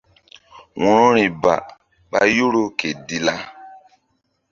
Wo̧rori 0.81 1.25
ba 1.41 1.53
ɓa 2.09 2.19
Yoro 2.37 2.63
ke 2.79 2.89
Dilla. 3.07 3.35